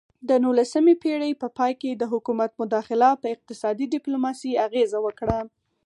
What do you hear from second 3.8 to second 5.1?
ډیپلوماسي اغیزه